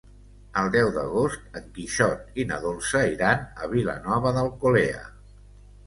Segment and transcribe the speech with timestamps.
[0.61, 5.11] El deu d'agost en Quixot i na Dolça iran a Vilanova d'Alcolea.